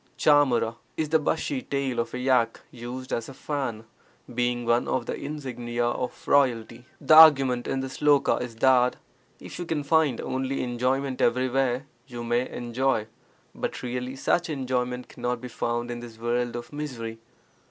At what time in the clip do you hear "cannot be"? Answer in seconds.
15.07-15.47